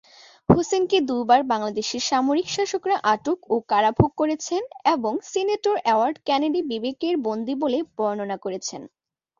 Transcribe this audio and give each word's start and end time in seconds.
হোসেনকে 0.49 0.97
দু'বার 1.09 1.41
বাংলাদেশের 1.51 2.03
সামরিক 2.09 2.47
শাসকরা 2.49 2.95
আটক 3.13 3.39
ও 3.49 3.65
কারাভোগ 3.69 4.11
করেছেন 4.17 4.61
এবং 4.93 5.13
সিনেটর 5.31 5.75
এডওয়ার্ড 5.83 6.17
কেনেডি 6.27 6.61
'বিবেকের 6.65 7.15
বন্দী' 7.25 7.59
বলে 7.63 7.79
বর্ণনা 7.97 8.37
করেছেন। 8.37 8.81